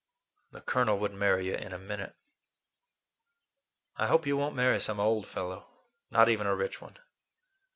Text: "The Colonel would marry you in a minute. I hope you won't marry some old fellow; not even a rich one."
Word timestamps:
"The 0.49 0.61
Colonel 0.61 0.97
would 0.97 1.13
marry 1.13 1.45
you 1.45 1.53
in 1.53 1.73
a 1.73 1.77
minute. 1.77 2.15
I 3.97 4.07
hope 4.07 4.25
you 4.25 4.35
won't 4.35 4.55
marry 4.55 4.79
some 4.79 4.99
old 4.99 5.27
fellow; 5.27 5.67
not 6.09 6.27
even 6.27 6.47
a 6.47 6.55
rich 6.55 6.81
one." 6.81 6.97